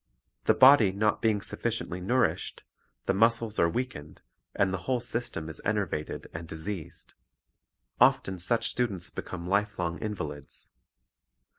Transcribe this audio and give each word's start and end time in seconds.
The 0.45 0.55
body 0.55 0.91
not 0.91 1.21
being 1.21 1.41
sufficiently 1.41 2.01
nourished, 2.01 2.63
the 3.05 3.13
muscles 3.13 3.59
are 3.59 3.69
weakened, 3.69 4.19
and 4.55 4.73
the 4.73 4.79
whole 4.89 4.99
system 4.99 5.47
is 5.47 5.61
enervated 5.63 6.25
and 6.33 6.47
diseased. 6.47 7.13
Often 7.99 8.39
such 8.39 8.67
students 8.71 9.11
become 9.11 9.45
lifelong 9.47 9.99
invalids. 9.99 10.69